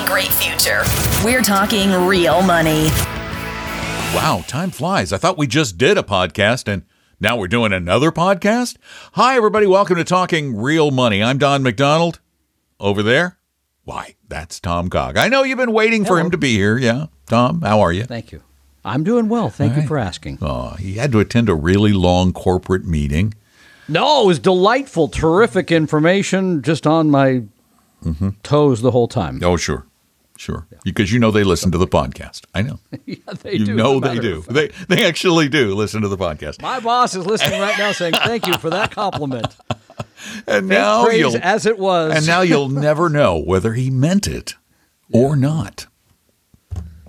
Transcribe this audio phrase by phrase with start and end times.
[0.00, 0.82] A great future.
[1.22, 2.84] We're talking real money.
[4.14, 5.12] Wow, time flies.
[5.12, 6.84] I thought we just did a podcast and
[7.20, 8.78] now we're doing another podcast.
[9.12, 9.66] Hi, everybody.
[9.66, 11.22] Welcome to Talking Real Money.
[11.22, 12.18] I'm Don McDonald.
[12.78, 13.38] Over there,
[13.84, 15.18] why, that's Tom Cock.
[15.18, 16.78] I know you've been waiting for him to be here.
[16.78, 17.06] Yeah.
[17.26, 18.04] Tom, how are you?
[18.04, 18.42] Thank you.
[18.82, 19.50] I'm doing well.
[19.50, 20.38] Thank you for asking.
[20.40, 23.34] Oh, he had to attend a really long corporate meeting.
[23.86, 27.42] No, it was delightful, terrific information, just on my
[28.02, 28.30] mm-hmm.
[28.42, 29.40] toes the whole time.
[29.44, 29.84] Oh, sure.
[30.40, 30.66] Sure.
[30.84, 32.46] Because you know they listen to the podcast.
[32.54, 32.78] I know.
[33.04, 33.74] yeah, they you do.
[33.74, 34.40] know they do.
[34.48, 36.62] They they actually do listen to the podcast.
[36.62, 39.54] My boss is listening right now, saying thank you for that compliment.
[40.46, 42.14] And Take now you'll as it was.
[42.14, 44.54] and now you'll never know whether he meant it
[45.12, 45.86] or not.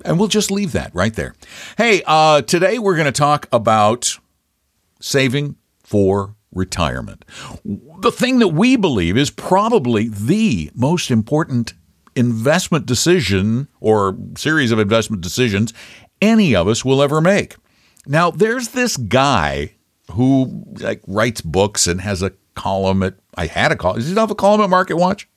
[0.06, 1.36] And we'll just leave that right there.
[1.78, 4.18] Hey, uh, today we're going to talk about
[5.02, 7.26] saving for retirement.
[7.66, 11.74] The thing that we believe is probably the most important
[12.16, 15.73] investment decision or series of investment decisions
[16.22, 17.56] any of us will ever make.
[18.06, 19.76] Now, there's this guy
[20.12, 23.98] who like writes books and has a column at I had a column.
[23.98, 25.28] Does he have a column at Market Watch?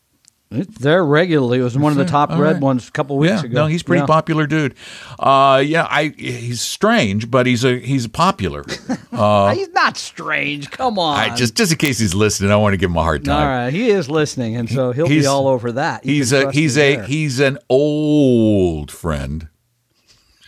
[0.54, 1.58] It's there regularly.
[1.58, 2.62] It was one of the top All read right.
[2.62, 3.54] ones a couple weeks yeah, ago.
[3.62, 4.06] no, he's a pretty Yeah.
[4.06, 4.74] popular dude.
[5.18, 8.64] Uh, yeah, I he's strange, but he's a he's popular.
[8.68, 10.70] he's not strange.
[10.70, 11.18] Come on.
[11.18, 13.40] I just just in case he's listening, I want to give him a hard time.
[13.42, 16.04] All right, He is listening, and so he'll He's- be all over that.
[16.04, 17.04] You He's a he's a there.
[17.04, 19.48] he's an old friend.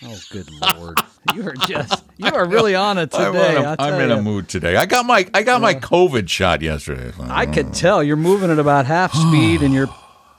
[0.04, 0.98] Oh, good lord!
[1.34, 3.56] you are just you are really on it I'm, today.
[3.56, 4.76] in a- I'm in a mood today.
[4.76, 7.12] I got my I got my COVID shot yesterday.
[7.20, 9.92] I could tell you're moving at about half speed, and you're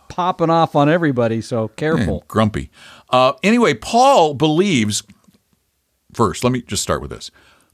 [0.09, 1.41] popping off on everybody.
[1.41, 2.23] So careful.
[2.27, 2.69] grumpy.
[3.09, 5.03] Uh, anyway, Paul believes.
[6.13, 7.29] First, let me just start with this.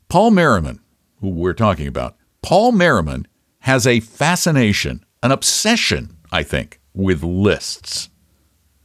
[0.09, 0.81] Paul Merriman,
[1.22, 3.28] who we're talking about, Paul Merriman
[3.59, 8.09] has a fascination, an obsession, I think, with lists.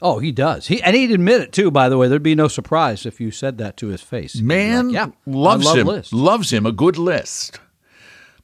[0.01, 0.69] Oh, he does.
[0.69, 1.71] He and he'd admit it too.
[1.71, 4.37] By the way, there'd be no surprise if you said that to his face.
[4.37, 6.13] Man like, yeah, loves love him, lists.
[6.13, 7.59] loves him a good list.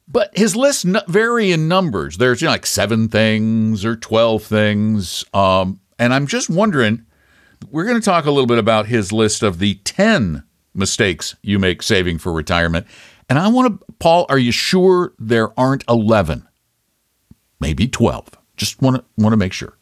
[0.07, 2.17] But his lists vary in numbers.
[2.17, 5.25] There's you know, like seven things or 12 things.
[5.33, 7.05] Um, and I'm just wondering,
[7.71, 10.43] we're going to talk a little bit about his list of the 10
[10.75, 12.85] mistakes you make saving for retirement.
[13.29, 16.47] And I want to, Paul, are you sure there aren't 11?
[17.59, 18.29] Maybe 12.
[18.57, 19.75] Just want to want to make sure.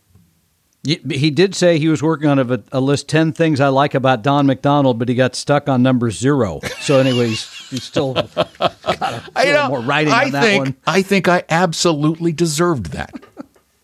[0.86, 4.22] He did say he was working on a, a list ten things I like about
[4.22, 6.60] Don McDonald, but he got stuck on number zero.
[6.82, 10.76] So, anyways, he's still got a little more writing I on that think one.
[10.86, 13.14] I think I absolutely deserved that.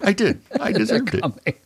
[0.02, 0.42] I did.
[0.60, 1.62] I deserved it.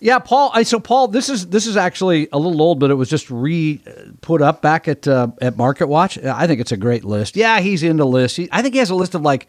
[0.00, 0.50] Yeah, Paul.
[0.52, 3.30] I, so Paul, this is this is actually a little old, but it was just
[3.30, 3.80] re
[4.20, 6.18] put up back at uh, at Market Watch.
[6.18, 7.34] I think it's a great list.
[7.34, 8.36] Yeah, he's into lists.
[8.36, 9.46] He, I think he has a list of like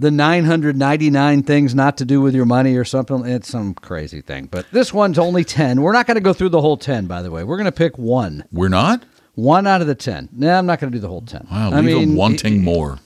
[0.00, 3.26] the 999 things not to do with your money or something.
[3.26, 4.46] It's some crazy thing.
[4.46, 5.82] But this one's only 10.
[5.82, 7.44] We're not going to go through the whole 10, by the way.
[7.44, 8.44] We're going to pick one.
[8.50, 9.04] We're not.
[9.34, 10.30] One out of the 10.
[10.32, 11.48] No, I'm not going to do the whole 10.
[11.50, 12.98] Wow, I leave him mean, wanting more.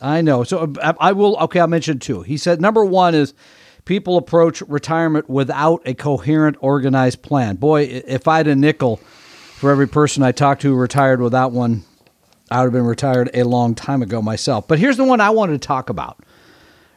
[0.00, 0.44] I know.
[0.44, 1.36] So uh, I I will.
[1.42, 2.22] Okay, I'll mention two.
[2.22, 3.34] He said number one is
[3.84, 7.56] people approach retirement without a coherent, organized plan.
[7.56, 11.52] Boy, if I had a nickel for every person I talked to who retired without
[11.52, 11.84] one,
[12.50, 14.66] I would have been retired a long time ago myself.
[14.66, 16.18] But here's the one I wanted to talk about.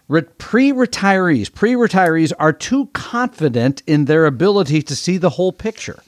[0.08, 6.04] Re- pre-retirees, pre-retirees are too confident in their ability to see the whole picture.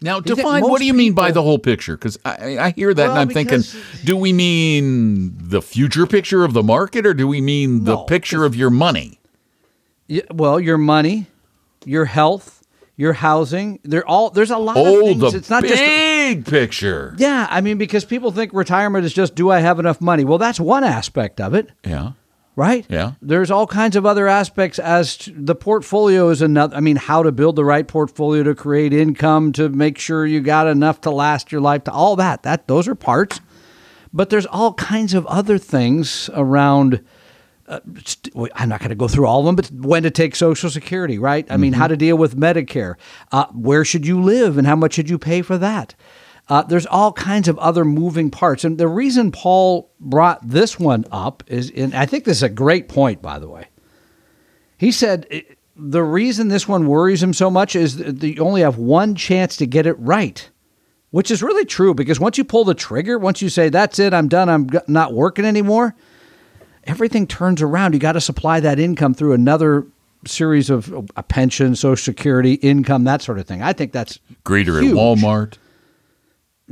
[0.00, 1.96] Now, define what do you mean by the whole picture?
[1.96, 3.62] Because I, I hear that Well, and I'm thinking,
[4.04, 8.44] do we mean the future picture of the market or do we mean the picture
[8.44, 9.20] of your money?
[10.08, 11.26] Yeah, well, your money,
[11.84, 12.66] your health,
[12.96, 15.20] your housing, they're all there's a lot of Oh, things.
[15.20, 17.14] the it's not just big picture.
[17.16, 20.24] Yeah, I mean because people think retirement is just do I have enough money?
[20.24, 22.12] Well, that's one aspect of it, Yeah.
[22.56, 22.86] Right?
[22.88, 23.12] Yeah.
[23.20, 27.32] There's all kinds of other aspects as the portfolio is another I mean how to
[27.32, 31.52] build the right portfolio to create income to make sure you got enough to last
[31.52, 32.42] your life to all that.
[32.42, 33.40] That those are parts.
[34.12, 37.02] But there's all kinds of other things around
[37.66, 37.80] uh,
[38.54, 41.18] I'm not going to go through all of them, but when to take Social Security,
[41.18, 41.46] right?
[41.48, 42.96] I mean, how to deal with Medicare.
[43.30, 45.94] Uh, where should you live and how much should you pay for that?
[46.52, 48.62] Uh, there's all kinds of other moving parts.
[48.62, 52.50] And the reason Paul brought this one up is, and I think this is a
[52.50, 53.68] great point, by the way.
[54.76, 55.26] He said
[55.76, 59.56] the reason this one worries him so much is that you only have one chance
[59.56, 60.50] to get it right,
[61.10, 64.12] which is really true because once you pull the trigger, once you say, that's it,
[64.12, 65.94] I'm done, I'm not working anymore,
[66.84, 67.94] everything turns around.
[67.94, 69.86] You got to supply that income through another
[70.26, 73.62] series of a pension, social security, income, that sort of thing.
[73.62, 74.92] I think that's greeter huge.
[74.92, 75.54] at Walmart.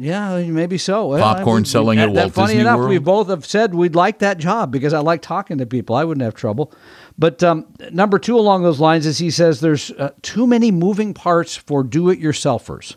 [0.01, 1.09] Yeah, maybe so.
[1.09, 2.89] Well, Popcorn selling at Walt funny Disney enough, World.
[2.89, 5.95] we both have said we'd like that job because I like talking to people.
[5.95, 6.73] I wouldn't have trouble.
[7.19, 11.13] But um, number two along those lines is he says there's uh, too many moving
[11.13, 12.97] parts for do-it-yourselfers.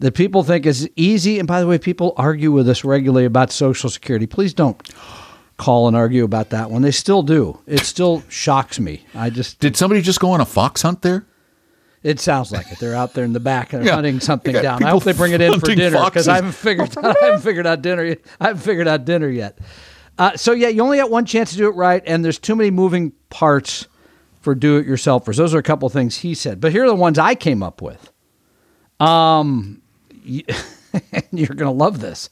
[0.00, 3.50] That people think is easy, and by the way, people argue with us regularly about
[3.50, 4.26] Social Security.
[4.26, 4.80] Please don't
[5.56, 6.82] call and argue about that one.
[6.82, 7.60] They still do.
[7.66, 9.04] It still shocks me.
[9.14, 11.26] I just Did somebody just go on a fox hunt there?
[12.02, 12.78] It sounds like it.
[12.78, 13.94] They're out there in the back and Yeah.
[13.94, 14.82] hunting something down.
[14.84, 16.28] I hope they bring it in for dinner because.
[16.28, 18.04] I haven't figured I haven't figured out dinner.
[18.04, 18.20] yet.
[18.40, 19.58] I haven't figured out dinner yet.
[20.18, 22.56] Uh, so yeah, you only got one chance to do it right, and there's too
[22.56, 23.86] many moving parts
[24.40, 25.36] for do-it-yourselfers.
[25.36, 27.62] Those are a couple of things he said, but here are the ones I came
[27.62, 28.10] up with.
[29.00, 29.80] Um,
[30.28, 30.42] y-
[31.32, 32.30] you're gonna love this.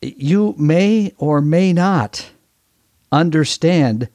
[0.00, 2.30] You may or may not
[3.12, 4.08] understand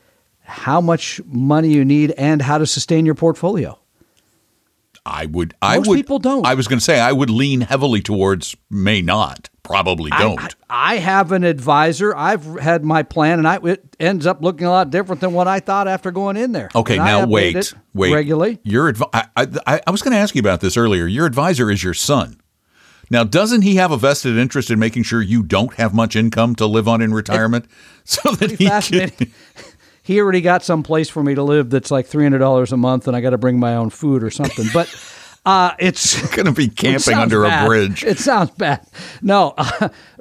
[0.44, 3.80] how much money you need and how to sustain your portfolio.
[5.08, 5.56] I would.
[5.62, 5.96] I Most would.
[5.96, 6.46] people don't.
[6.46, 9.50] I was going to say I would lean heavily towards may not.
[9.64, 10.56] Probably don't.
[10.70, 12.16] I, I have an advisor.
[12.16, 15.48] I've had my plan, and I, it ends up looking a lot different than what
[15.48, 16.70] I thought after going in there.
[16.74, 17.56] okay, And I now wait.
[17.56, 18.14] it Wait.
[18.14, 18.60] regularly.
[18.64, 19.28] Your advi- I,
[19.66, 21.06] I, I was going to ask you about this earlier.
[21.06, 22.40] Your advisor is your son.
[23.10, 26.56] Now, doesn't he have a vested interest in making sure you don't have much income
[26.56, 27.66] to live on in retirement,
[28.06, 29.32] so that he can.
[30.08, 32.78] He already got some place for me to live that's like three hundred dollars a
[32.78, 34.66] month, and I got to bring my own food or something.
[34.74, 34.90] But
[35.46, 37.66] uh, it's going to be camping under bad.
[37.66, 38.06] a bridge?
[38.06, 38.88] It sounds bad.
[39.22, 39.54] No,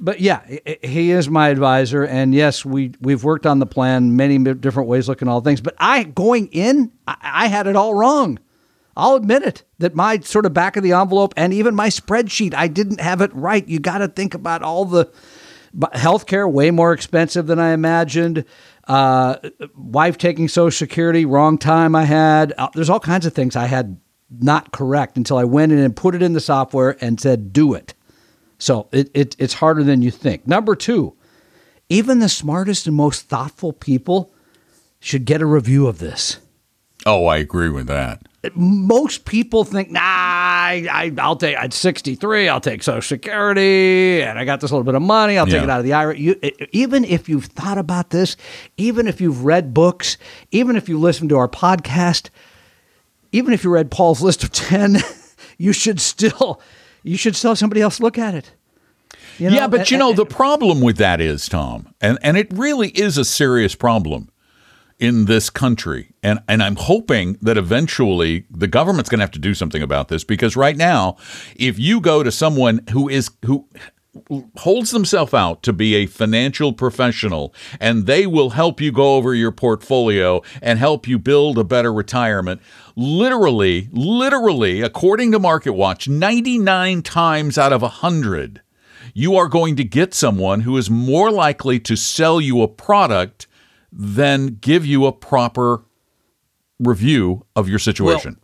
[0.01, 0.41] but yeah,
[0.83, 5.09] he is my advisor, and yes, we we've worked on the plan many different ways,
[5.09, 5.61] looking at all things.
[5.61, 8.41] But I going in, I, I had it all wrong.
[8.97, 12.55] I'll admit it that my sort of back of the envelope and even my spreadsheet,
[12.55, 13.69] I didn't have it right.
[13.69, 15.13] You got to think about all the
[15.77, 18.45] healthcare way more expensive than I imagined.
[18.87, 19.37] Uh,
[19.75, 22.53] wife taking Social Security, wrong time I had.
[22.57, 24.01] Uh, there's all kinds of things I had
[24.31, 27.75] not correct until I went in and put it in the software and said, do
[27.75, 27.95] it.
[28.59, 30.47] So it, it, it's harder than you think.
[30.47, 31.15] Number two,
[31.89, 34.33] even the smartest and most thoughtful people
[34.99, 36.39] should get a review of this.
[37.05, 38.23] oh, I agree with that.
[38.55, 44.39] Most people think, nah, I, I, I'll take, at 63, I'll take Social Security, and
[44.39, 46.17] I got this little bit of money, I'll take it out of the IRA.
[46.17, 46.39] You,
[46.73, 48.37] even if you've thought about this,
[48.77, 50.19] even if you've read books,
[50.51, 52.31] even if you listened to our podcast,
[53.33, 54.99] even if you read Paul's list of 10,
[55.59, 56.61] you should still,
[57.03, 58.53] you should still have somebody else look at it.
[59.39, 62.37] You yeah, but and- you know and- the problem with that is Tom, and and
[62.37, 64.31] it really is a serious problem
[64.99, 69.39] in this country, and and I'm hoping that eventually the government's going to have to
[69.39, 71.17] do something about this because right now,
[71.55, 73.69] if you go to someone who is who
[74.57, 79.35] holds themselves out to be a financial professional and they will help you go over
[79.35, 82.61] your portfolio and help you build a better retirement
[82.97, 88.63] literally literally according to market watch 99 times out of 100
[89.13, 93.47] you are going to get someone who is more likely to sell you a product
[93.99, 95.83] than give you a proper
[96.79, 98.39] review of your situation.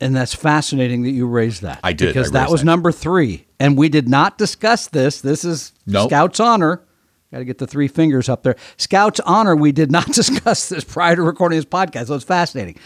[0.00, 1.80] And that's fascinating that you raised that.
[1.84, 2.08] I did.
[2.08, 2.66] I Because that was that.
[2.66, 3.46] number three.
[3.58, 5.20] And we did not discuss this.
[5.20, 6.08] This is Nope.
[6.08, 6.82] Scout's honor.
[7.30, 8.56] Got to get the three fingers up there.
[8.78, 12.06] Scout's honor, we did not discuss this prior to recording this podcast.
[12.06, 12.76] So it's fascinating.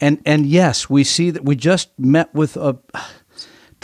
[0.00, 2.76] And and yes, we see that we just met with a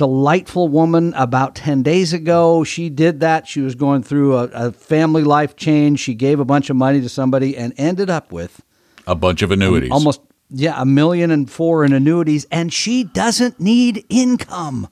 [0.02, 2.64] delightful woman about 10 days ago.
[2.64, 3.46] She did that.
[3.46, 6.00] She was going through a, a family life change.
[6.00, 8.64] She gave a bunch of money to somebody and ended up with
[9.06, 9.90] a bunch of annuities.
[9.90, 14.88] Um, almost yeah a million and four in annuities and she doesn't need income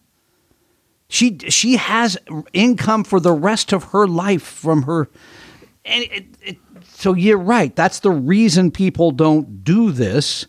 [1.08, 2.16] she she has
[2.52, 5.10] income for the rest of her life from her
[5.84, 6.56] and it, it,
[6.88, 10.46] so you're right that's the reason people don't do this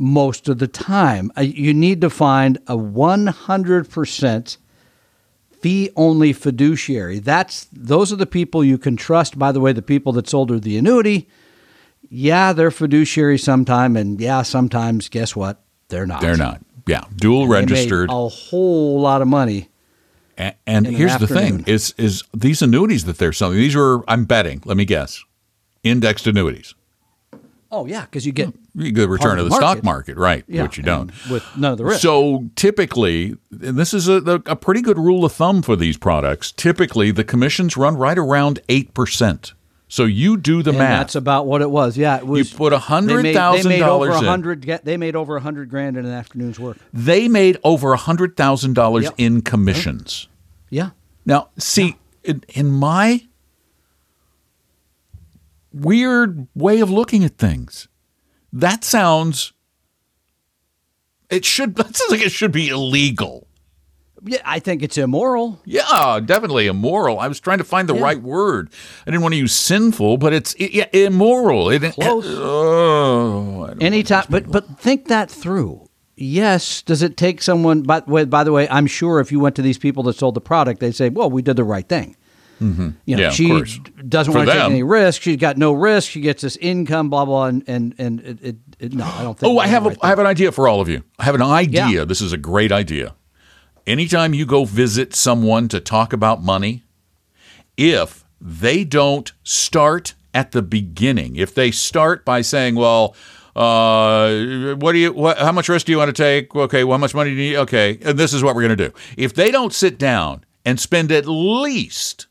[0.00, 4.56] most of the time Uh, you need to find a 100%
[5.60, 9.82] fee only fiduciary that's those are the people you can trust by the way the
[9.82, 11.28] people that sold her the annuity
[12.10, 15.62] yeah, they're fiduciary sometime, and yeah, sometimes guess what?
[15.88, 16.20] They're not.
[16.20, 16.60] They're not.
[16.86, 18.10] Yeah, dual They made registered.
[18.10, 19.68] a whole lot of money.
[20.36, 23.58] And, in an here's the thing: is is these annuities that they're selling?
[23.58, 24.62] These were, I'm betting.
[24.64, 25.22] Let me guess,
[25.84, 26.74] indexed annuities.
[27.72, 28.82] Oh yeah, because you get hmm.
[28.82, 30.16] You get a return of the the stock market.
[30.16, 30.44] market, right?
[30.48, 31.12] yeah, which you don't.
[31.30, 32.00] with none of the risk.
[32.02, 36.52] So typically, and this is a, a pretty good rule of thumb for these products.
[36.52, 39.54] Typically, the commissions run right around eight percent.
[39.88, 41.00] So you do the and math.
[41.00, 41.96] that's about what it was.
[41.96, 42.52] Yeah, it was.
[42.52, 44.12] put they made- $100,000 They made over in.
[44.12, 44.62] a hundred.
[44.84, 46.76] They made over a hundred grand in an afternoon's work.
[46.92, 49.14] they made over a hundred thousand dollars Yep.
[49.18, 50.28] in commissions.
[50.68, 50.90] Yeah.
[51.26, 53.26] Now, see, in, in my
[55.72, 57.88] weird way of looking at things,
[58.52, 59.52] that sounds.
[61.30, 61.74] It should.
[61.76, 63.46] That sounds like it should be illegal.
[64.22, 65.60] Yeah, I think it's immoral.
[65.64, 67.18] Yeah, definitely immoral.
[67.18, 68.02] I was trying to find the Yeah.
[68.02, 68.70] right word.
[69.06, 71.70] I didn't want to use sinful, but it's i yeah, immoral.
[71.70, 72.26] It, Close.
[72.28, 75.88] Oh, I Anytime, but but think that through.
[76.16, 77.82] Yes, does it take someone?
[77.82, 80.40] By by the way, I'm sure if you went to these people that sold the
[80.42, 82.14] product, they'd say, "Well, we did the right thing."
[82.60, 82.88] You know, Mm-hmm.
[83.06, 85.22] Yeah, she doesn't For want to take any risk.
[85.22, 86.10] She's got no risk.
[86.10, 89.38] She gets this income, blah blah, and and and it, it, it no, I don't
[89.38, 89.50] think.
[89.52, 91.02] Oh, I have right I have an idea for all of you.
[91.18, 91.88] I have an idea.
[91.88, 92.04] Yeah.
[92.04, 93.14] This is a great idea.
[93.86, 96.84] Anytime you go visit someone to talk about money,
[97.76, 103.16] if they don't start at the beginning, if they start by saying, "Well,
[103.56, 105.12] uh, what do you?
[105.12, 106.54] What, how much risk do you want to take?
[106.54, 107.56] Okay, well, how much money do you need?
[107.56, 110.78] Okay, and this is what we're going to do." If they don't sit down and
[110.78, 112.26] spend at least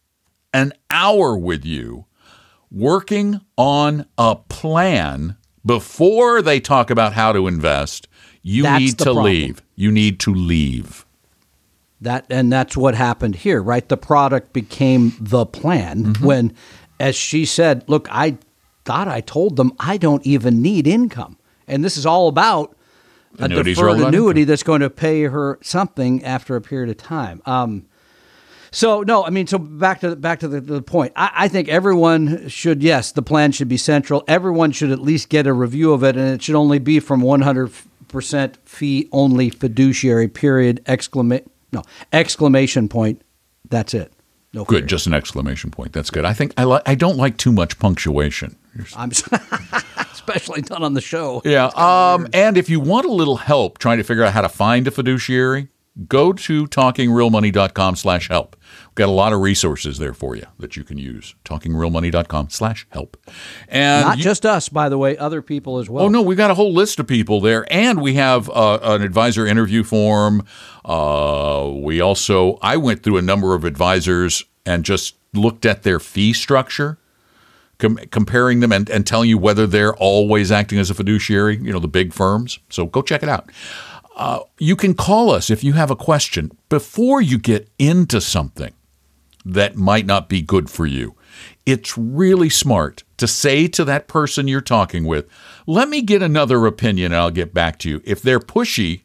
[0.53, 2.05] an hour with you
[2.71, 8.07] working on a plan before they talk about how to invest,
[8.41, 9.25] you That's need to problem.
[9.25, 9.61] leave.
[9.75, 11.05] You need to leave.
[12.01, 13.87] That and that's what happened here, right?
[13.87, 16.25] The product became the plan Mm-hmm.
[16.25, 16.53] when,
[16.99, 18.37] as she said, "Look, I
[18.85, 21.37] thought I told them I don't even need income,
[21.67, 22.75] and this is all about
[23.37, 26.97] a Annuities all deferred annuity that's going to pay her something after a period of
[26.97, 27.85] time." Um,
[28.71, 31.13] so no, I mean, so back to back to the, the point.
[31.15, 32.83] I, I think everyone should.
[32.83, 34.23] Yes, the plan should be central.
[34.27, 37.21] Everyone should at least get a review of it, and it should only be from
[37.21, 37.71] one hundred
[38.07, 40.27] percent fee only fiduciary.
[40.27, 40.81] Period.
[40.87, 43.21] Exclamation no exclamation point.
[43.69, 44.11] That's it.
[44.53, 44.89] No Good, period.
[44.89, 45.93] just an exclamation point.
[45.93, 46.25] That's good.
[46.25, 46.81] I think I like.
[46.87, 48.55] I don't like too much punctuation.
[48.95, 49.11] I'm
[50.11, 51.41] especially done on the show.
[51.45, 51.67] Yeah.
[51.67, 54.87] Um, and if you want a little help trying to figure out how to find
[54.87, 55.67] a fiduciary,
[56.07, 58.55] go to talkingrealmoney.com slash help.
[58.99, 61.33] Got a lot of resources there for you that you can use.
[61.45, 63.15] Talkingrealmoney.com slash help.
[63.69, 66.03] And Not you- just us, by the way, other people as well.
[66.03, 69.01] Oh no, we've got a whole list of people there, and we have uh, an
[69.01, 70.45] advisor interview form.
[70.83, 76.01] Uh, we also, I went through a number of advisors and just looked at their
[76.01, 76.97] fee structure,
[77.77, 81.55] com- comparing them and, and telling you whether they're always acting as a fiduciary.
[81.55, 82.59] You know, the big firms.
[82.69, 83.49] So go check it out.
[84.17, 88.73] Uh, you can call us if you have a question before you get into something
[89.53, 91.15] that might not be good for you.
[91.65, 95.27] It's really smart to say to that person you're talking with,
[95.67, 98.01] let me get another opinion and I'll get back to you.
[98.03, 99.03] If they're pushy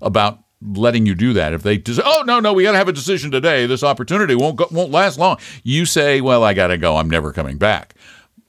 [0.00, 2.88] about letting you do that, if they just, oh, no, no, we got to have
[2.88, 3.66] a decision today.
[3.66, 5.38] This opportunity won't, go, won't last long.
[5.62, 6.96] You say, well, I got to go.
[6.96, 7.94] I'm never coming back.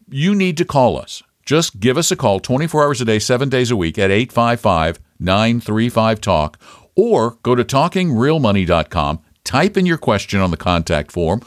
[0.10, 1.21] You need to call us.
[1.45, 5.00] Just give us a call 24 hours a day, seven days a week at 855
[5.19, 6.57] 935 Talk
[6.95, 11.41] or go to talkingrealmoney.com, type in your question on the contact form,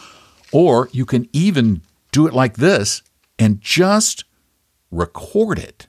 [0.52, 1.82] or you can even
[2.12, 3.02] do it like this
[3.38, 4.24] and just
[4.90, 5.86] record it.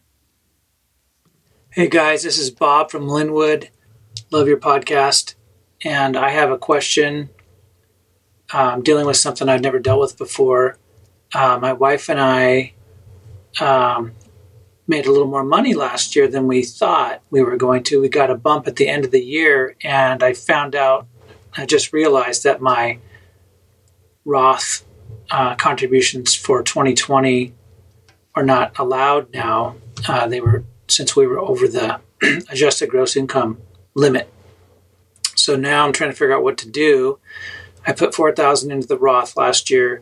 [1.71, 3.69] Hey guys, this is Bob from Linwood.
[4.31, 5.35] Love your podcast.
[5.83, 7.29] And I have a question.
[8.53, 10.77] Um, dealing with something I've never dealt with before.
[11.33, 12.74] Uh, my wife and I
[13.59, 14.13] um,
[14.88, 18.00] made a little more money last year than we thought we were going to.
[18.00, 21.07] We got a bump at the end of the year, and I found out,
[21.57, 23.00] I just realized that my
[24.25, 24.85] Roth
[25.29, 27.53] uh, contributions for 2020
[28.35, 29.75] are not allowed now.
[30.07, 32.00] Uh, they were since we were over the
[32.50, 33.59] adjusted gross income
[33.93, 34.31] limit.
[35.35, 37.19] So now I'm trying to figure out what to do.
[37.85, 40.01] I put 4,000 into the Roth last year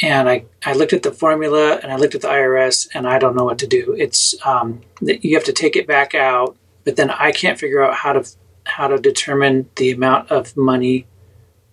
[0.00, 3.18] and I, I looked at the formula and I looked at the IRS and I
[3.18, 3.94] don't know what to do.
[3.96, 7.94] It's um, you have to take it back out, but then I can't figure out
[7.94, 8.28] how to
[8.64, 11.06] how to determine the amount of money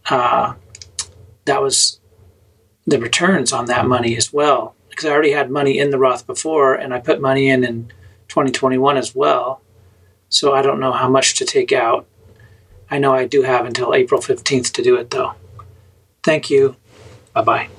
[0.09, 0.53] uh,
[1.45, 1.99] that was
[2.85, 6.25] the returns on that money as well because I already had money in the Roth
[6.25, 7.91] before and I put money in in
[8.27, 9.61] 2021 as well.
[10.29, 12.07] So I don't know how much to take out.
[12.91, 15.33] I know I do have until April 15th to do it though.
[16.23, 16.75] Thank you.
[17.33, 17.69] Bye bye.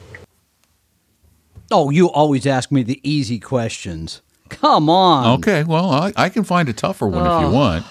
[1.70, 4.22] Oh, you always ask me the easy questions.
[4.48, 5.38] Come on.
[5.38, 7.86] Okay, well, I, I can find a tougher one if you want.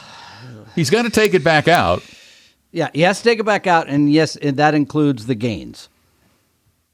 [0.76, 2.04] He's got to take it back out.
[2.72, 5.90] Yeah, he has to take it back out, and yes, and that includes the gains.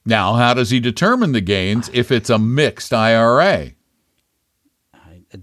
[0.05, 3.71] Now, how does he determine the gains if it's a mixed IRA?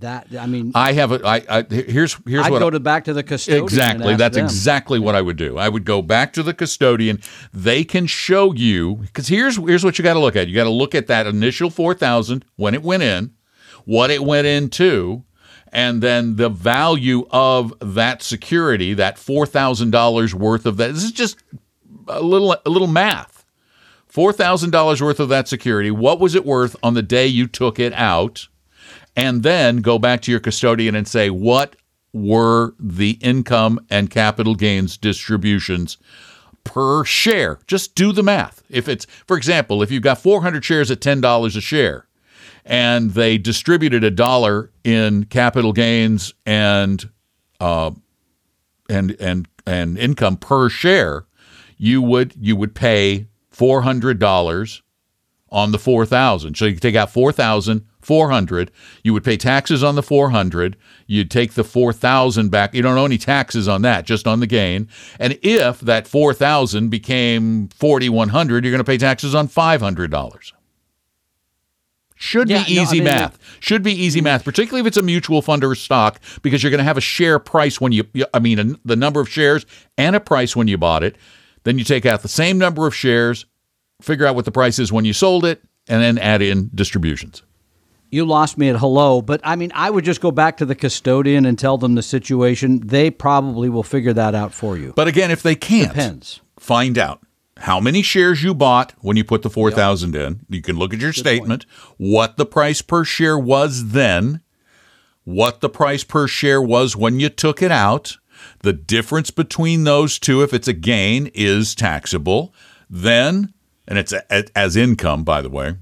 [0.01, 1.21] that I mean, I have a.
[1.27, 3.65] I, I here's here's I'd what go to back to the custodian.
[3.65, 4.17] Exactly.
[4.17, 4.45] That's them.
[4.45, 5.59] exactly what I would do.
[5.59, 7.21] I would go back to the custodian.
[7.53, 10.49] They can show you because here's here's what you got to look at.
[10.49, 13.35] You got to look at that initial four thousand when it went in,
[13.85, 15.25] what it went into,
[15.73, 20.93] and then the value of that security, that four thousand dollars worth of that.
[20.95, 21.39] This is just
[22.09, 23.45] a little a little math.
[24.07, 25.91] Four thousand dollars worth of that security.
[25.91, 28.49] What was it worth on the day you took it out?
[29.17, 31.77] and then go back to your custodian and say, what
[32.13, 35.99] were the income and capital gains distributions
[36.65, 37.59] per share?
[37.67, 38.63] Just do the math.
[38.69, 42.07] If it's, for example, if you've got 400 shares at $10 a share
[42.65, 47.09] and they distributed a dollar in capital gains and,
[47.61, 47.91] uh,
[48.89, 51.27] and, and, and income per share,
[51.77, 54.83] you would, you would pay $400
[55.53, 58.71] on the 4000 so you take out 4400
[59.05, 62.75] you would pay taxes on the 400 you'd take the 4000 back.
[62.75, 64.89] You don't owe any taxes on that just on the gain.
[65.21, 70.53] And if that 4000 became 4100 you're going to pay taxes on $500
[72.23, 74.97] should Yeah, be no, I easy mean, math should be easy math particularly if it's
[74.97, 78.05] a mutual fund or stock because you're going to have a share price when you
[78.33, 79.67] i mean a, the number of shares
[79.99, 81.17] and a price when you bought it
[81.65, 83.47] then you take out the same number of shares
[84.01, 87.43] figure out what the price is when you sold it, and then add in distributions.
[88.11, 90.75] You lost me at hello, but I mean, I would just go back to the
[90.75, 92.81] custodian and tell them the situation.
[92.85, 94.93] They probably will figure that out for you.
[94.97, 96.41] But again, if they can't, Depends.
[96.59, 97.21] find out
[97.63, 100.41] how many shares you bought when you put the 4000 in.
[100.49, 101.65] You can look at your statement,
[101.97, 104.41] what the price per share was then,
[105.23, 108.17] what the price per share was when you took it out.
[108.63, 112.53] The difference between those two, if it's a gain, is taxable.
[112.91, 113.55] Then,
[113.87, 115.77] and it's a, as income, by the way,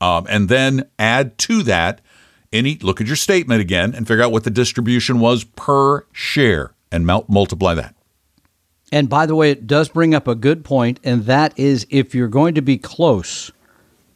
[0.00, 2.00] um, and then add to that
[2.50, 6.72] any look at your statement again and figure out what the distribution was per share
[6.90, 7.94] and mul- multiply that.
[8.92, 12.14] And by the way, it does bring up a good point, and that is if
[12.14, 13.52] you're going to be close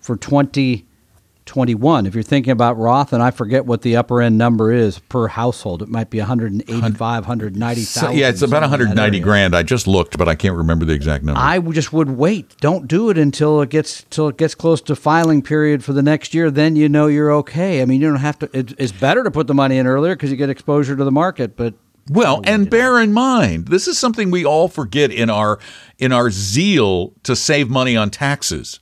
[0.00, 4.72] for 2021, if you're thinking about Roth, and I forget what the upper end number
[4.72, 7.84] is per household, it might be 185, 190,000.
[7.86, 9.54] So, yeah, it's about somewhere 190 grand.
[9.54, 11.40] I just looked, but I can't remember the exact number.
[11.40, 12.56] I just would wait.
[12.56, 16.02] Don't do it until it gets till it gets close to filing period for the
[16.02, 16.50] next year.
[16.50, 17.80] Then you know you're okay.
[17.80, 18.50] I mean, you don't have to.
[18.52, 21.12] It, it's better to put the money in earlier because you get exposure to the
[21.12, 21.56] market.
[21.56, 21.74] But
[22.10, 25.58] Well, and bear in mind, this is something we all forget in our
[25.98, 28.80] in our zeal to save money on taxes.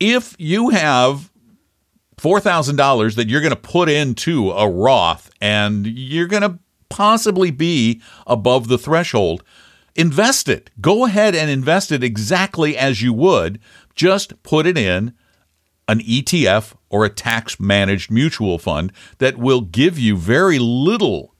[0.00, 1.30] If you have
[2.20, 6.58] $4,000 that you're going to put into a Roth and you're going to
[6.88, 9.42] possibly be above the threshold,
[9.94, 10.70] invest it.
[10.80, 13.60] Go ahead and invest it exactly as you would.
[13.94, 15.14] Just put it in
[15.88, 21.34] an ETF or a tax managed mutual fund that will give you very little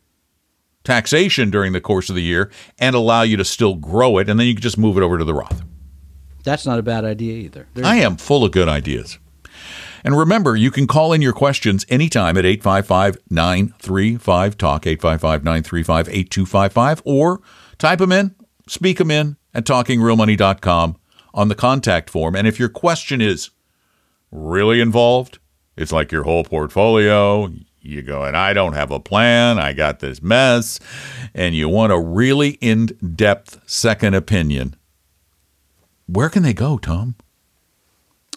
[0.90, 4.28] taxation during the course of the year and allow you to still grow it.
[4.28, 5.62] And then you can just move it over to the Roth.
[6.42, 7.66] that's not a bad idea either.
[7.74, 9.18] There's- I am full of good ideas.
[10.02, 16.08] And remember, you can call in your questions anytime at 855 935 Talk, 855 935
[16.08, 17.42] 8255, or
[17.78, 18.34] type them in,
[18.66, 20.96] speak them in at talkingrealmoney.com
[21.34, 22.34] on the contact form.
[22.34, 23.50] And if your question is
[24.32, 25.38] really involved,
[25.76, 27.50] it's like your whole portfolio.
[27.82, 29.58] You go, and I don't have a plan.
[29.58, 30.78] I got this mess.
[31.34, 34.76] And you want a really in depth second opinion.
[36.06, 37.14] Where can they go, Tom?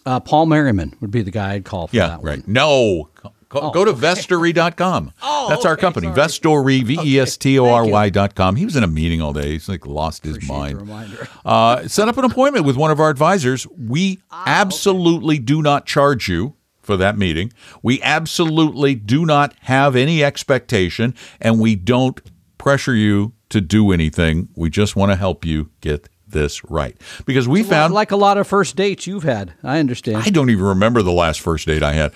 [0.06, 2.28] uh, Paul Merriman would be the guy I'd call for Yeah, that one.
[2.28, 2.48] right.
[2.48, 3.10] No.
[3.50, 5.14] Go, go to vestory.com.
[5.22, 6.08] Oh, That's our okay, company.
[6.08, 6.18] sorry.
[6.18, 8.56] Vestory, V E S T O R Y.com.
[8.56, 9.52] He was in a meeting all day.
[9.52, 11.18] He's like lost his Appreciate mind.
[11.46, 13.68] Uh, set up an appointment with one of our advisors.
[13.78, 17.52] We Ah, absolutely do not charge you for that meeting.
[17.82, 22.22] We absolutely do not have any expectation, and we don't
[22.58, 24.50] pressure you to do anything.
[24.56, 26.96] We just want to help you get this right.
[27.26, 29.54] Because we found like a lot of first dates you've had.
[29.64, 30.18] I understand.
[30.18, 32.14] I don't even remember the last first date I had.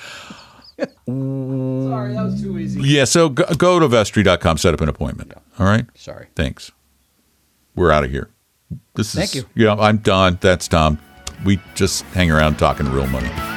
[0.77, 2.81] Sorry, that was too easy.
[2.81, 5.33] Yeah, so go, go to vestory.com, set up an appointment.
[5.57, 5.85] All right?
[5.95, 6.27] Sorry.
[6.35, 6.71] Thanks.
[7.75, 8.29] We're out of here.
[8.95, 9.45] This is Thank you.
[9.55, 10.37] Yeah, I'm done.
[10.41, 10.99] That's Tom.
[11.45, 13.56] We just hang around talking real money.